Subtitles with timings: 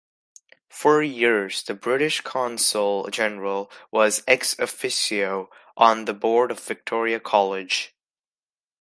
[0.67, 7.93] For years the British Consul-General was "ex officio" on the board of Victoria College.